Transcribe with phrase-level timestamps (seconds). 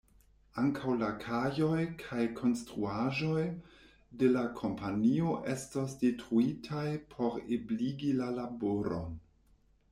[0.59, 3.43] Ankaŭ la kajoj kaj konstruaĵoj
[4.23, 9.17] de la kompanio estos detruitaj por ebligi la laboron.